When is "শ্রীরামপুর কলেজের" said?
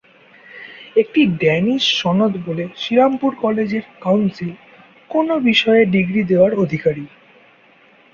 2.75-3.85